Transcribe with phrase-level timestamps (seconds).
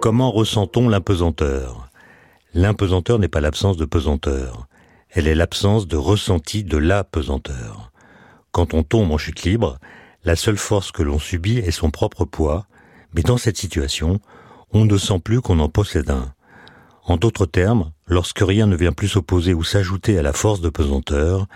[0.00, 1.90] Comment ressent-on l'impesanteur?
[2.54, 4.68] L'impesanteur n'est pas l'absence de pesanteur,
[5.10, 7.90] elle est l'absence de ressenti de la pesanteur.
[8.52, 9.80] Quand on tombe en chute libre,
[10.22, 12.68] la seule force que l'on subit est son propre poids,
[13.14, 14.20] mais dans cette situation,
[14.70, 16.32] on ne sent plus qu'on en possède un.
[17.02, 20.68] En d'autres termes, lorsque rien ne vient plus s'opposer ou s'ajouter à la force de
[20.68, 21.46] pesanteur,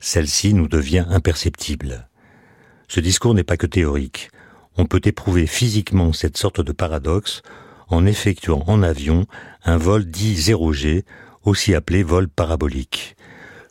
[0.00, 2.08] celle-ci nous devient imperceptible.
[2.88, 4.30] Ce discours n'est pas que théorique.
[4.76, 7.42] On peut éprouver physiquement cette sorte de paradoxe
[7.88, 9.26] en effectuant en avion
[9.64, 11.04] un vol dit 0G,
[11.42, 13.16] aussi appelé vol parabolique.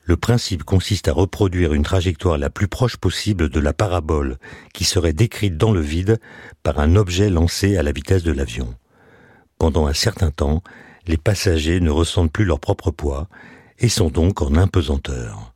[0.03, 4.38] Le principe consiste à reproduire une trajectoire la plus proche possible de la parabole
[4.73, 6.19] qui serait décrite dans le vide
[6.63, 8.73] par un objet lancé à la vitesse de l'avion.
[9.59, 10.63] Pendant un certain temps,
[11.07, 13.27] les passagers ne ressentent plus leur propre poids
[13.79, 15.53] et sont donc en impesanteur.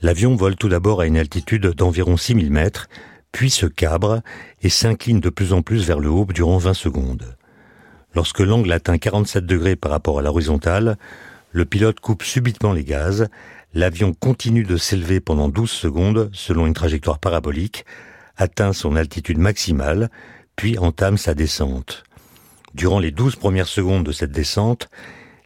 [0.00, 2.88] L'avion vole tout d'abord à une altitude d'environ 6000 mètres,
[3.32, 4.22] puis se cabre
[4.62, 7.36] et s'incline de plus en plus vers le haut durant 20 secondes.
[8.14, 10.96] Lorsque l'angle atteint 47 degrés par rapport à l'horizontale,
[11.50, 13.28] le pilote coupe subitement les gaz,
[13.74, 17.84] l'avion continue de s'élever pendant 12 secondes selon une trajectoire parabolique,
[18.36, 20.10] atteint son altitude maximale,
[20.56, 22.04] puis entame sa descente.
[22.74, 24.88] Durant les douze premières secondes de cette descente,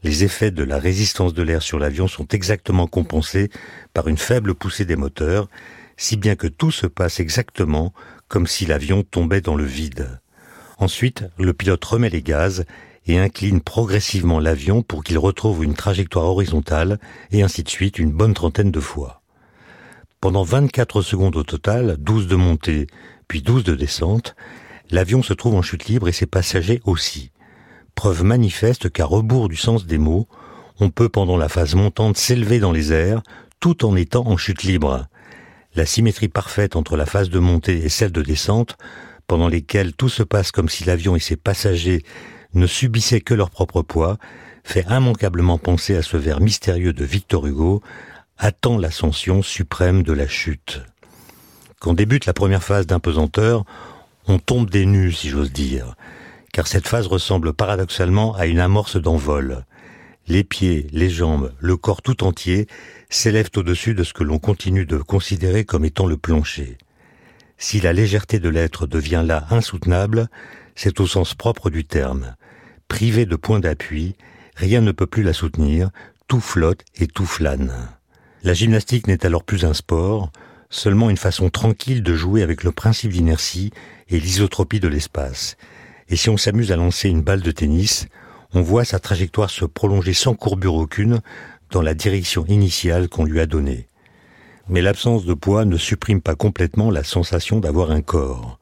[0.02, 3.50] les effets de la résistance de l'air sur l'avion sont exactement compensés
[3.94, 5.48] par une faible poussée des moteurs,
[5.96, 7.92] si bien que tout se passe exactement
[8.28, 10.20] comme si l'avion tombait dans le vide.
[10.78, 12.64] Ensuite, le pilote remet les gaz
[13.06, 16.98] et incline progressivement l'avion pour qu'il retrouve une trajectoire horizontale
[17.30, 19.22] et ainsi de suite une bonne trentaine de fois.
[20.20, 22.86] Pendant 24 secondes au total, 12 de montée
[23.28, 24.34] puis 12 de descente,
[24.92, 27.32] l'avion se trouve en chute libre et ses passagers aussi.
[27.94, 30.28] Preuve manifeste qu'à rebours du sens des mots,
[30.78, 33.22] on peut pendant la phase montante s'élever dans les airs
[33.58, 35.06] tout en étant en chute libre.
[35.74, 38.76] La symétrie parfaite entre la phase de montée et celle de descente,
[39.26, 42.02] pendant lesquelles tout se passe comme si l'avion et ses passagers
[42.54, 44.18] ne subissaient que leur propre poids,
[44.64, 47.82] fait immanquablement penser à ce vers mystérieux de Victor Hugo,
[48.36, 50.82] attend l'ascension suprême de la chute.
[51.80, 53.64] Quand débute la première phase d'impesanteur,
[54.26, 55.94] on tombe des nues, si j'ose dire,
[56.52, 59.64] car cette phase ressemble paradoxalement à une amorce d'envol.
[60.28, 62.68] Les pieds, les jambes, le corps tout entier
[63.10, 66.78] s'élèvent au-dessus de ce que l'on continue de considérer comme étant le plancher.
[67.58, 70.28] Si la légèreté de l'être devient là insoutenable,
[70.74, 72.34] c'est au sens propre du terme.
[72.88, 74.16] Privée de point d'appui,
[74.56, 75.90] rien ne peut plus la soutenir,
[76.28, 77.72] tout flotte et tout flâne.
[78.42, 80.30] La gymnastique n'est alors plus un sport,
[80.72, 83.70] seulement une façon tranquille de jouer avec le principe d'inertie
[84.08, 85.56] et l'isotropie de l'espace.
[86.08, 88.06] Et si on s'amuse à lancer une balle de tennis,
[88.54, 91.20] on voit sa trajectoire se prolonger sans courbure aucune
[91.70, 93.86] dans la direction initiale qu'on lui a donnée.
[94.68, 98.58] Mais l'absence de poids ne supprime pas complètement la sensation d'avoir un corps.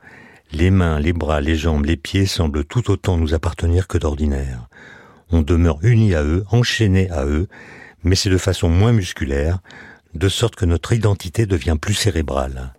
[0.53, 4.69] Les mains, les bras, les jambes, les pieds semblent tout autant nous appartenir que d'ordinaire.
[5.31, 7.47] On demeure unis à eux, enchaînés à eux,
[8.03, 9.61] mais c'est de façon moins musculaire,
[10.15, 12.75] de sorte que notre identité devient plus cérébrale.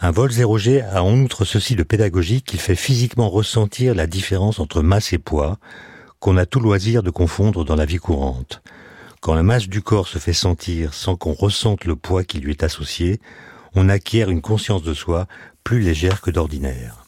[0.00, 4.58] Un vol 0G a en outre ceci de pédagogique qu'il fait physiquement ressentir la différence
[4.58, 5.58] entre masse et poids,
[6.20, 8.62] qu'on a tout loisir de confondre dans la vie courante.
[9.20, 12.50] Quand la masse du corps se fait sentir sans qu'on ressente le poids qui lui
[12.50, 13.20] est associé,
[13.74, 15.26] on acquiert une conscience de soi
[15.64, 17.06] plus légère que d'ordinaire.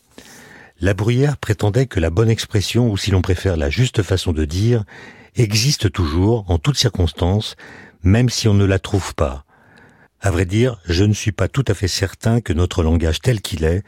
[0.81, 4.45] La Bruyère prétendait que la bonne expression, ou si l'on préfère la juste façon de
[4.45, 4.85] dire,
[5.35, 7.57] existe toujours, en toutes circonstances,
[8.03, 9.45] même si on ne la trouve pas.
[10.21, 13.41] À vrai dire, je ne suis pas tout à fait certain que notre langage tel
[13.41, 13.83] qu'il est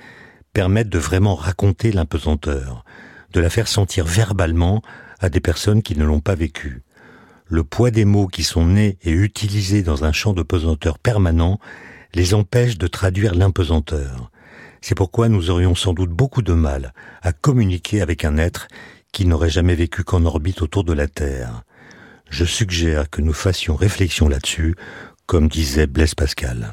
[0.53, 2.85] permette de vraiment raconter l'impesanteur,
[3.33, 4.83] de la faire sentir verbalement
[5.21, 6.83] à des personnes qui ne l'ont pas vécu.
[7.47, 11.59] Le poids des mots qui sont nés et utilisés dans un champ de pesanteur permanent
[12.15, 14.31] les empêche de traduire l'impesanteur.
[14.81, 16.93] C'est pourquoi nous aurions sans doute beaucoup de mal
[17.23, 18.69] à communiquer avec un être
[19.13, 21.65] qui n'aurait jamais vécu qu'en orbite autour de la Terre.
[22.31, 24.77] Je suggère que nous fassions réflexion là-dessus,
[25.27, 26.73] comme disait Blaise Pascal.